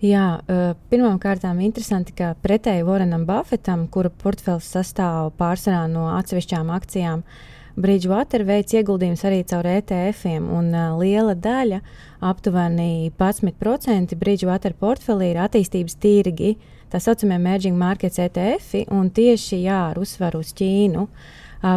Jā, 0.01 0.41
pirmkārt, 0.89 1.43
interesanti, 1.62 2.12
ka 2.13 2.36
pretēji 2.43 2.84
Warrenam 2.84 3.25
Buffetam, 3.25 3.88
kura 3.88 4.10
portfels 4.10 4.67
sastāv 4.67 5.31
pārsvarā 5.39 5.88
no 5.88 6.10
atsevišķām 6.17 6.69
akcijām, 6.69 7.24
uh, 7.24 7.55
Bridgewater 7.75 8.45
veids 8.48 8.72
ieguldījumus 8.72 9.25
arī 9.27 9.41
caur 9.50 9.67
ETF-iem, 9.67 10.45
un 10.48 10.69
uh, 10.72 10.93
liela 10.95 11.34
daļa, 11.36 11.81
aptuveni 12.24 13.12
11% 13.19 14.15
Bridgewater 14.15 14.75
portfelī 14.79 15.34
ir 15.34 15.41
attīstības 15.43 15.98
tirgi, 16.00 16.53
tā 16.91 17.01
saucamie 17.01 17.37
emerging 17.39 17.77
markets 17.77 18.19
ETF, 18.21 18.85
un 18.93 19.09
tieši 19.13 19.63
jā, 19.63 19.81
ar 19.91 19.99
uzsvaru 20.01 20.43
uz 20.43 20.53
Ķīnu. 20.57 21.07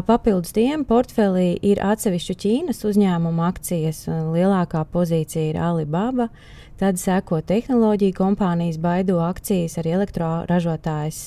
Papildus 0.05 0.53
tiem 0.53 0.83
portfelī 0.85 1.55
ir 1.65 1.81
atsevišķu 1.81 2.35
Ķīnas 2.43 2.83
uzņēmumu 2.85 3.45
akcijas, 3.47 4.03
lielākā 4.09 4.83
pozīcija 4.93 5.55
ir 5.55 5.61
Alibaba, 5.65 6.29
tad 6.79 7.01
seko 7.01 7.41
tehnoloģiju 7.41 8.17
kompānijas 8.19 8.77
Baidu 8.83 9.17
akcijas, 9.25 9.79
arī 9.81 9.95
elektroražotājs 9.97 11.23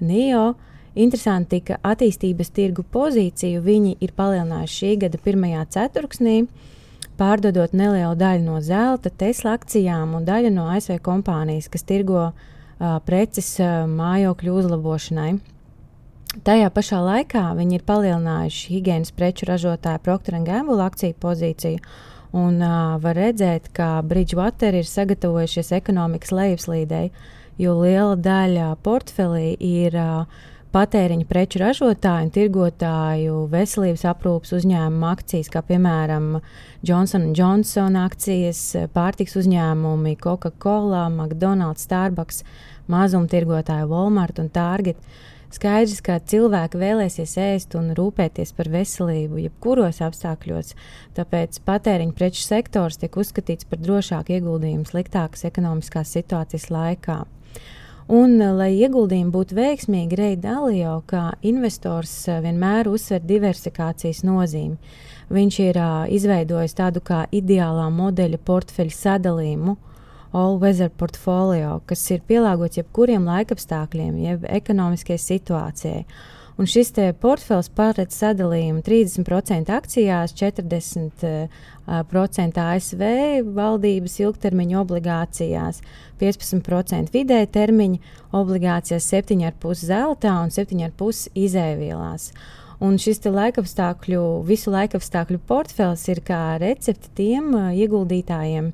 NIO. 0.00 0.54
Interesanti, 0.94 1.58
ka 1.66 1.80
attīstības 1.82 2.52
tirgu 2.54 2.84
pozīciju 2.94 3.60
viņi 3.66 3.96
ir 3.98 4.14
palielinājuši 4.14 4.76
šī 4.78 4.90
gada 5.02 5.18
pirmajā 5.18 5.64
ceturksnī, 5.74 6.36
pārdodot 7.18 7.74
nelielu 7.74 8.14
daļu 8.18 8.44
no 8.46 8.60
zelta, 8.62 9.10
Tesla 9.10 9.56
akcijām 9.58 10.14
un 10.14 10.24
daļu 10.26 10.54
no 10.54 10.68
ASV 10.70 11.00
kompānijas, 11.02 11.66
kas 11.68 11.82
tirgo 11.86 12.28
preces 13.06 13.50
mājokļu 13.90 14.54
uzlabošanai. 14.60 15.32
Tajā 16.42 16.70
pašā 16.74 16.98
laikā 16.98 17.44
viņi 17.54 17.76
ir 17.78 17.84
palielinājuši 17.86 18.72
higiēnas 18.72 19.12
preču 19.14 19.46
ražotāju 19.46 20.02
Procter 20.02 20.40
Gamble 20.42 20.82
akciju 20.82 21.14
pozīciju. 21.22 21.78
Un 22.34 22.58
uh, 22.58 22.96
var 22.98 23.14
redzēt, 23.14 23.68
ka 23.76 24.02
Bridgewater 24.02 24.74
ir 24.74 24.88
sagatavojušies 24.90 25.70
ekonomikas 25.76 26.32
lejupslīdei, 26.34 27.12
jo 27.62 27.76
liela 27.78 28.16
daļa 28.18 28.72
portfelī 28.82 29.52
ir 29.62 29.94
uh, 29.94 30.42
patēriņa 30.74 31.26
preču 31.30 31.60
ražotāju 31.62 32.26
un 32.26 32.30
tirgotāju 32.34 33.34
veselības 33.52 34.02
aprūpas 34.10 34.56
uzņēmumu 34.56 35.06
akcijas, 35.06 35.50
kā 35.52 35.62
piemēram 35.68 36.40
Johnson 36.86 37.28
Johnson 37.36 37.98
akcijas, 38.00 38.62
pārtiks 38.94 39.36
uzņēmumi, 39.38 40.16
Coca-Cola, 40.24 41.06
McDonald's, 41.12 41.86
Starbucks, 41.86 42.42
mazumtirgotāju 42.90 43.86
Walmart 43.92 44.42
un 44.42 44.50
Target. 44.50 44.98
Skaidrs, 45.54 46.00
ka 46.02 46.16
cilvēki 46.18 46.80
vēlēsies 46.80 47.36
ēst 47.38 47.76
un 47.78 47.92
rūpēties 47.94 48.50
par 48.56 48.72
veselību 48.72 49.44
jebkuros 49.44 50.00
apstākļos, 50.02 50.72
tāpēc 51.14 51.60
patēriņa 51.68 52.16
preču 52.18 52.42
sektors 52.42 52.98
tiek 52.98 53.14
uzskatīts 53.22 53.70
par 53.70 53.78
drošāku 53.84 54.34
ieguldījumu 54.40 54.90
sliktākas 54.90 55.46
ekonomiskās 55.46 56.10
situācijas 56.18 56.72
laikā. 56.74 57.20
Un, 58.12 58.36
eh, 58.40 58.52
lai 58.52 58.74
ieguldījumi 58.76 59.32
būtu 59.32 59.56
veiksmīgi, 59.56 60.16
Reida 60.18 60.58
Alio, 60.58 61.02
kā 61.08 61.32
investors, 61.40 62.28
eh, 62.28 62.40
vienmēr 62.44 62.90
uzsver 62.90 63.20
diversifikācijas 63.24 64.20
nozīmi. 64.22 64.76
Viņš 65.32 65.58
ir 65.64 65.76
uh, 65.80 66.04
izveidojis 66.12 66.74
tādu 66.76 67.00
kā 67.00 67.22
ideālā 67.32 67.88
modeļa 67.88 68.36
portfeļu 68.44 68.92
sadalījumu, 68.92 69.76
All 70.34 70.58
Weather 70.58 70.90
portfolio, 70.90 71.80
kas 71.86 72.02
ir 72.10 72.20
pielāgots 72.28 72.76
jebkuriem 72.76 73.24
laikapstākļiem, 73.24 74.18
jeb 74.20 74.44
ekonomiskajai 74.44 75.22
situācijai. 75.22 76.04
Un 76.54 76.68
šis 76.70 76.92
portfels 77.18 77.66
paredz 77.74 78.14
sadalījumu 78.20 78.78
30% 78.86 79.72
akcijās, 79.74 80.30
40% 80.38 82.60
ASV 82.62 83.02
valdības 83.56 84.14
ilgtermiņa 84.22 84.76
obligācijās, 84.78 85.80
15% 86.20 87.10
vidēja 87.16 87.48
termiņa 87.58 87.98
obligācijās, 88.38 89.08
7,5% 89.16 89.82
zeltā 89.82 90.36
un 90.44 90.54
7,5% 90.54 91.34
izēvielās. 91.34 92.30
Un 92.84 92.92
šis 93.02 93.18
laikapstākļu, 93.26 94.22
visu 94.46 94.70
laikapstākļu 94.74 95.38
portfels 95.48 96.02
ir 96.10 96.18
kā 96.26 96.58
recepte 96.62 97.08
tiem 97.18 97.44
uh, 97.54 97.60
ieguldītājiem, 97.74 98.72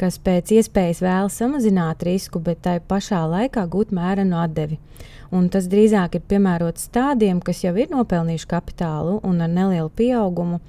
kas 0.00 0.18
pēc 0.18 0.46
iespējas 0.58 1.00
vēlas 1.04 1.38
samazināt 1.38 2.02
risku, 2.06 2.38
bet 2.42 2.58
tai 2.66 2.80
pašā 2.82 3.22
laikā 3.30 3.62
gūt 3.70 3.88
mērenu 3.94 4.36
atdevi. 4.42 4.78
Un 5.32 5.48
tas 5.52 5.64
drīzāk 5.72 6.18
ir 6.18 6.24
piemērots 6.28 6.90
tādiem, 6.92 7.40
kas 7.40 7.62
jau 7.64 7.72
ir 7.80 7.88
nopelnījuši 7.92 8.48
kapitālu 8.50 9.16
un 9.24 9.40
ar 9.40 9.48
nelielu 9.48 9.88
pieaugumu 9.96 10.60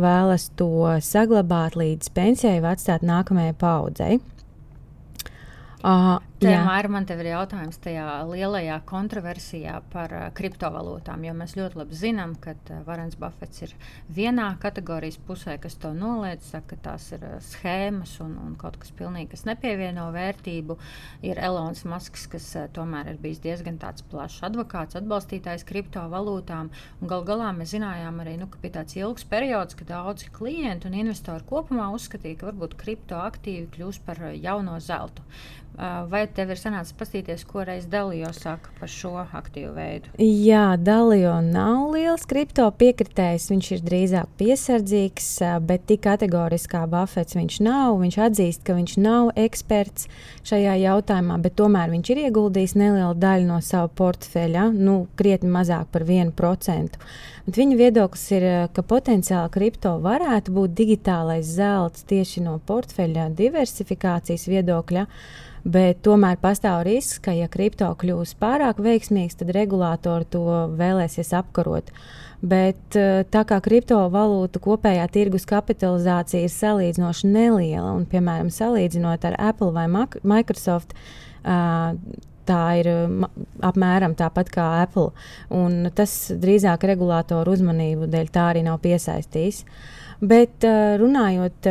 vēlas 0.00 0.48
to 0.58 0.98
saglabāt 1.04 1.76
līdz 1.78 2.10
pensijai 2.14 2.58
vai 2.62 2.74
atstāt 2.74 3.04
nākamajai 3.06 3.54
paudzei. 3.60 4.18
Uh, 5.80 6.18
Vienmēr 6.40 6.86
man 6.88 7.04
te 7.04 7.12
ir 7.20 7.26
jautājums 7.34 7.76
tajā 7.84 8.04
lielajā 8.24 8.78
kontroversijā 8.88 9.74
par 9.92 10.12
uh, 10.16 10.22
kriptovalūtām, 10.36 11.26
jo 11.26 11.34
mēs 11.36 11.52
ļoti 11.58 11.76
labi 11.76 11.98
zinām, 12.00 12.32
ka 12.40 12.54
uh, 12.56 12.78
Varens 12.86 13.18
Buffets 13.20 13.66
ir 13.66 13.74
vienā 14.16 14.46
kategorijas 14.62 15.18
pusē, 15.26 15.58
kas 15.60 15.76
to 15.82 15.90
noliedz, 15.92 16.48
saka, 16.54 16.78
ka 16.78 16.78
tās 16.86 17.10
ir 17.12 17.26
uh, 17.28 17.34
schēmas 17.44 18.14
un, 18.24 18.38
un 18.40 18.56
kaut 18.60 18.78
kas 18.80 18.94
pilnīgi, 18.96 19.28
kas 19.34 19.44
nepievieno 19.50 20.06
vērtību. 20.16 20.78
Ir 21.28 21.42
Elonas 21.44 21.84
Masks, 21.84 22.24
kas 22.32 22.48
uh, 22.56 22.70
tomēr 22.72 23.12
ir 23.12 23.20
bijis 23.20 23.44
diezgan 23.44 23.76
tāds 23.82 24.06
plašs 24.08 24.40
advokāts, 24.48 24.96
atbalstītājs 24.96 25.68
kriptovalūtām. 25.68 26.72
Gal 27.04 27.28
galā 27.28 27.52
mēs 27.58 27.76
zinājām 27.76 28.24
arī, 28.24 28.38
nu, 28.40 28.48
ka 28.48 28.64
bija 28.64 28.78
tāds 28.80 28.96
ilgs 28.96 29.28
periods, 29.28 29.76
kad 29.76 29.92
daudzi 29.92 30.32
klienti 30.32 30.88
un 30.88 30.96
investori 31.04 31.44
kopumā 31.52 31.92
uzskatīja, 32.00 32.40
ka 32.40 32.52
varbūt 32.54 32.80
kriptoaktīvi 32.80 33.68
kļūs 33.76 34.00
par 34.08 34.24
uh, 34.24 34.32
jauno 34.40 34.80
zeltu. 34.80 35.28
Vai 35.80 36.26
tev 36.36 36.52
ir 36.54 36.58
sanācis 36.60 36.94
paskatīties, 36.98 37.44
ko 37.48 37.64
reiz 37.66 37.86
Dalio 37.90 38.30
saka 38.36 38.72
par 38.78 38.90
šo 38.90 39.12
aktīvu 39.22 39.72
veidu? 39.76 40.12
Jā, 40.20 40.76
Dalio 40.80 41.36
nav 41.44 41.90
liels 41.94 42.26
kripto 42.30 42.68
piekritējs. 42.80 43.48
Viņš 43.52 43.70
ir 43.76 43.82
drīzāk 43.86 44.30
piesardzīgs, 44.40 45.28
bet 45.66 45.88
tik 45.90 46.04
kategoriski 46.06 46.74
kā 46.74 46.84
Buffets 46.90 47.38
viņš 47.38 47.58
nav. 47.66 47.98
Viņš 48.02 48.20
atzīst, 48.26 48.64
ka 48.66 48.76
viņš 48.78 48.96
nav 49.02 49.32
eksperts 49.40 50.08
šajā 50.48 50.78
jautājumā, 50.84 51.40
bet 51.42 51.58
tomēr 51.60 51.92
viņš 51.94 52.12
ir 52.14 52.22
ieguldījis 52.26 52.76
nelielu 52.78 53.18
daļu 53.20 53.50
no 53.50 53.60
sava 53.64 53.90
portfeļa, 54.00 54.70
nu, 54.76 55.02
krietni 55.18 55.52
mazāk 55.52 55.90
par 55.92 56.06
1%. 56.06 57.00
Bet 57.46 57.56
viņa 57.58 57.76
viedoklis 57.80 58.24
ir, 58.36 58.44
ka 58.76 58.84
potenciāli 58.86 59.50
kripto 59.50 59.96
varētu 60.02 60.52
būt 60.54 60.74
digitālais 60.78 61.48
zelts 61.56 62.04
tieši 62.06 62.44
no 62.44 62.58
portfeļa 62.68 63.30
diversifikācijas 63.38 64.44
viedokļa. 64.50 65.06
Bet 65.64 66.00
tomēr 66.06 66.38
pastāv 66.40 66.84
risks, 66.88 67.18
ka, 67.20 67.34
ja 67.36 67.48
kripto 67.52 67.90
kļūs 68.00 68.32
pārāk 68.40 68.80
veiksmīgs, 68.80 69.36
tad 69.40 69.52
regulātori 69.56 70.28
to 70.32 70.44
vēlēsies 70.78 71.34
apkarot. 71.36 71.92
Bet 72.40 72.96
eh, 72.96 73.20
tā 73.28 73.44
kā 73.44 73.58
kriptovalūtu 73.60 74.62
kopējā 74.64 75.04
tirgus 75.12 75.44
kapitalizācija 75.48 76.46
ir 76.46 76.54
salīdzinoši 76.54 77.28
neliela, 77.28 77.92
un, 77.92 78.08
piemēram, 78.08 78.48
salīdzinot 78.54 79.28
ar 79.28 79.36
Apple 79.50 79.74
vai 79.76 79.86
Microsoft, 80.24 80.96
tā 82.50 82.62
ir 82.80 82.88
apmēram 83.64 84.16
tāpat 84.18 84.50
kā 84.52 84.66
Apple. 84.82 85.10
Tas 85.96 86.16
drīzāk 86.40 86.84
regulātoru 86.90 87.54
uzmanību 87.56 88.08
dēļ 88.10 88.32
tā 88.32 88.50
arī 88.54 88.64
nav 88.66 88.80
piesaistījis. 88.84 89.62
Bet 90.20 90.66
runājot 91.00 91.70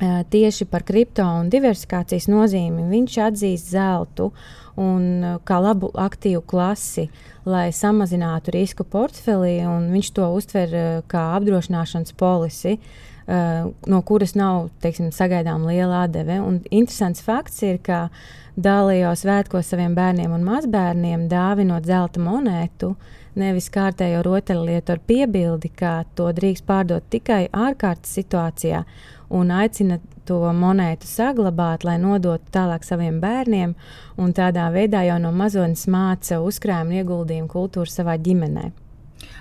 tieši 0.00 0.66
par 0.68 0.84
kripto 0.84 1.24
un 1.40 1.50
diversifikācijas 1.52 2.28
nozīmi. 2.28 2.84
Viņš 2.90 3.18
atzīst 3.30 3.72
zeltu 3.72 4.30
un 4.76 5.38
kā 5.48 5.58
labu 5.62 5.88
aktīvu 5.96 6.42
klasi, 6.44 7.06
lai 7.48 7.70
samazinātu 7.72 8.52
risku 8.52 8.84
portfelī, 8.84 9.58
un 9.64 9.88
viņš 9.94 10.12
to 10.18 10.28
uztver 10.36 10.78
kā 11.08 11.28
apdrošināšanas 11.38 12.16
polisi. 12.18 12.76
Uh, 12.76 13.05
no 13.26 14.00
kuras 14.06 14.36
nav 14.38 14.68
teiksim, 14.82 15.10
sagaidām 15.14 15.66
liela 15.66 16.04
atdeve. 16.06 16.38
Un 16.42 16.60
interesants 16.70 17.24
fakts 17.26 17.62
ir, 17.66 17.80
ka 17.82 18.06
Dālijā 18.56 19.10
svētkos 19.18 19.68
saviem 19.68 19.92
bērniem 19.96 20.32
un 20.32 20.44
mazbērniem 20.46 21.26
dāvinot 21.28 21.84
zelta 21.84 22.22
monētu, 22.24 22.94
nevis 23.36 23.66
kārtējo 23.68 24.22
rotaļlietu 24.24 24.94
ar 24.94 25.02
piebildi, 25.04 25.68
ka 25.76 25.98
to 26.16 26.30
drīkst 26.32 26.64
pārdot 26.64 27.04
tikai 27.12 27.42
ārkārtas 27.52 28.14
situācijā 28.16 28.80
un 29.28 29.50
aicina 29.52 29.98
to 30.26 30.38
monētu 30.56 31.06
saglabāt, 31.10 31.84
lai 31.84 31.98
nodotu 32.02 32.48
tālāk 32.54 32.86
saviem 32.86 33.20
bērniem, 33.20 33.76
un 34.16 34.32
tādā 34.34 34.70
veidā 34.74 35.04
jau 35.06 35.20
no 35.22 35.34
mazonas 35.36 35.86
māca 35.90 36.40
uzkrājumu 36.42 37.00
ieguldījumu 37.02 37.52
kultūru 37.52 37.92
savā 37.92 38.16
ģimenē. 38.22 38.70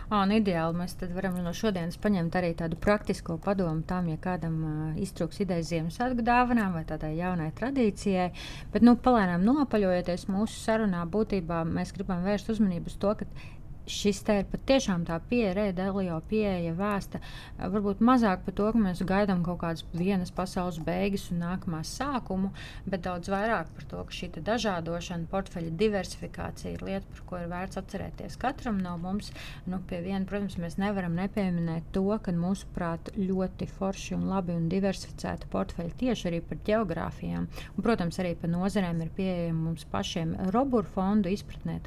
Oh, 0.10 0.22
un 0.22 0.32
ideāli 0.36 0.77
mēs 0.79 0.96
varam 1.15 1.39
no 1.44 1.51
šodienas 1.55 1.98
paņemt 2.01 2.38
arī 2.39 2.53
tādu 2.58 2.77
praktisko 2.82 3.38
padomu 3.44 3.84
tam, 3.88 4.08
ja 4.12 4.20
kādam 4.22 4.55
uh, 4.63 5.01
iztrūks 5.01 5.41
idejas 5.44 5.72
Ziemassvētku 5.72 6.25
dāvanām 6.25 6.77
vai 6.77 6.86
tādai 6.88 7.15
jaunai 7.17 7.50
tradīcijai. 7.58 8.29
Bet, 8.74 8.86
nu, 8.86 8.96
palēnām 8.96 9.44
nopaļojoties 9.48 10.27
mūsu 10.32 10.62
sarunā, 10.62 11.03
būtībā 11.12 11.63
mēs 11.67 11.94
gribam 11.98 12.24
vērst 12.25 12.53
uzmanību 12.55 12.94
uz 12.94 12.98
to, 13.01 13.15
ka 13.20 13.29
šis 13.89 14.22
te 14.25 14.39
ir 14.42 14.48
patiešām 14.50 15.06
tā 15.08 15.18
pieeja, 15.30 15.54
Rēdelio 15.58 16.18
pieeja 16.30 16.74
vēsta. 16.77 17.22
Varbūt 17.60 18.01
mazāk 18.06 18.46
par 18.46 18.56
to, 18.58 18.70
ka 18.74 18.82
mēs 18.82 19.04
gaidām 19.06 19.44
kaut 19.46 19.62
kādas 19.62 19.86
vienas 19.94 20.34
pasaules 20.36 20.80
beigas 20.86 21.27
un 21.34 21.44
nākamās 21.44 21.92
sākumu, 22.00 22.51
bet 22.89 23.06
daudz 23.06 23.30
vairāk 23.32 23.70
par 23.75 23.88
to, 23.92 24.04
ka 24.08 24.18
šī 24.18 24.32
dažādošana, 24.46 25.30
portfeļa 25.32 25.74
diversifikācija 25.80 26.74
ir 26.76 26.86
lieta, 26.86 27.06
par 27.13 27.26
ko 27.30 27.41
ir 27.41 27.52
vērts 27.52 27.80
atcerēties 27.82 28.39
katram 28.41 28.82
no 28.82 28.95
mums. 29.02 29.32
Nu, 29.69 29.80
pie 29.89 30.02
viena, 30.06 30.26
protams, 30.28 30.58
mēs 30.62 30.80
nevaram 30.82 31.15
nepieminēt 31.17 31.91
to, 31.95 32.08
ka 32.21 32.34
mūsuprāt 32.36 33.13
ļoti 33.17 33.69
forši 33.78 34.17
un 34.17 34.28
labi 34.32 34.56
un 34.58 34.67
diversificēti 34.71 35.50
portfeļi 35.54 35.95
tieši 36.02 36.30
arī 36.32 36.41
par 36.45 36.62
geogrāfijām. 36.67 37.48
Un, 37.76 37.86
protams, 37.86 38.19
arī 38.24 38.36
par 38.39 38.52
nozarēm 38.54 39.04
ir 39.06 39.13
pieejama 39.15 39.69
mums 39.69 39.86
pašiem 39.91 40.36
Robur 40.56 40.88
fondu 40.95 41.32
izpratnē. 41.34 41.80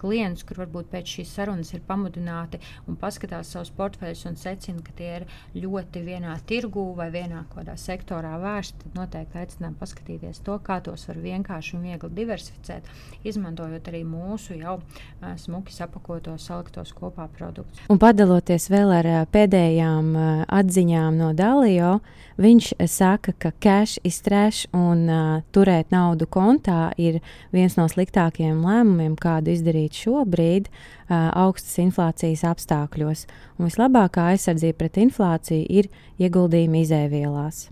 Klients, 0.00 0.44
kur 0.46 0.62
varbūt 0.62 0.88
pēc 0.92 1.16
šīs 1.16 1.25
šīs 1.26 1.34
sarunas 1.34 1.72
ir 1.74 1.82
pamudināti 1.86 2.60
un 2.86 2.96
paskatās 2.96 3.50
savus 3.52 3.70
portfeļus 3.76 4.24
un 4.30 4.36
secina, 4.36 4.82
ka 4.82 4.92
tie 4.96 5.10
ir 5.20 5.26
ļoti 5.56 6.02
vienā 6.06 6.36
tirgū 6.46 6.94
vai 6.96 7.10
vienā 7.10 7.44
kādā 7.52 7.76
sektorā 7.76 8.36
vērsti, 8.40 8.78
tad 8.84 8.98
noteikti 9.00 9.40
aicinām 9.42 9.74
paskatīties 9.78 10.42
to, 10.46 10.58
kā 10.62 10.78
tos 10.84 11.06
var 11.08 11.18
vienkārši 11.22 11.76
un 11.76 11.86
viegli 11.86 12.12
diversificēt, 12.20 12.86
izmantojot 13.26 13.88
arī 13.90 14.04
mūsu 14.06 14.58
jau 14.60 14.78
uh, 14.78 15.34
smuki 15.36 15.74
sapakotos, 15.74 16.46
saliktos 16.46 16.94
kopā 16.96 17.28
produktus. 17.36 17.82
Un 17.90 18.00
padaloties 18.02 18.70
vēl 18.70 18.94
ar 19.00 19.10
uh, 19.10 19.22
pēdējām 19.32 20.12
uh, 20.14 20.44
atziņām 20.46 21.18
no 21.18 21.32
Dalio, 21.36 21.98
viņš 22.40 22.72
saka, 22.90 23.34
ka 23.38 23.52
cash 23.60 24.00
is 24.06 24.20
trash 24.24 24.68
un 24.76 25.06
uh, 25.08 25.42
turēt 25.56 25.92
naudu 25.94 26.28
kontā 26.30 26.90
ir 27.00 27.20
viens 27.54 27.78
no 27.78 27.88
sliktākajiem 27.90 28.62
lēmumiem, 28.64 29.16
kādu 29.20 29.54
izdarīt 29.56 29.96
šobrīd. 29.96 30.70
Augstas 31.08 31.78
inflācijas 31.82 32.42
apstākļos, 32.48 33.26
un 33.58 33.68
vislabākā 33.68 34.32
aizsardzība 34.32 34.80
pret 34.82 35.00
inflāciju 35.04 35.66
ir 35.80 35.90
ieguldījumi 36.18 36.82
izēvielās. 36.86 37.66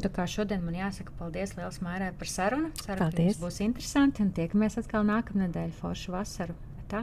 Tā 0.00 0.08
kā 0.14 0.24
šodien 0.30 0.62
man 0.62 0.76
jāsaka 0.78 1.12
paldies 1.18 1.56
liels 1.58 1.80
Mairai 1.82 2.12
par 2.16 2.30
sarunu. 2.30 2.70
Ceru, 2.84 3.10
ka 3.10 3.24
jums 3.26 3.40
būs 3.42 3.58
interesanti 3.66 4.22
un 4.24 4.30
tiekamies 4.36 4.78
atkal 4.80 5.04
nākamnedēļ 5.08 5.74
foršu 5.82 6.14
vasaru. 6.14 6.56
Tā! 6.90 7.02